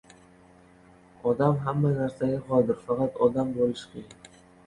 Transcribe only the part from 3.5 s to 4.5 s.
bo‘lish qiyin.